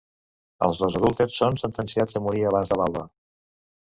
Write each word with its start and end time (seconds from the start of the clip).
Els 0.67 0.79
dos 0.83 0.95
adúlters 1.01 1.37
són 1.41 1.59
sentenciats 1.63 2.21
a 2.21 2.25
morir 2.29 2.45
abans 2.53 2.73
de 2.73 2.81
l’alba. 2.81 3.05